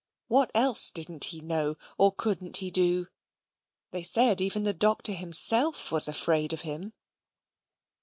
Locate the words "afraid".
6.07-6.53